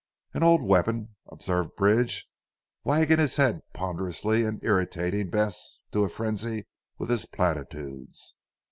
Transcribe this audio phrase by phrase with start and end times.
[0.33, 2.27] "An old weapon," observed Bridge
[2.83, 6.65] wagging his head ponderously and irritating Bess to a frenzy
[6.97, 8.35] with his platitudes.